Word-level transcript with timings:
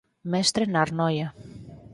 Mestre 0.33 0.63
na 0.71 0.79
Arnoia. 0.85 1.27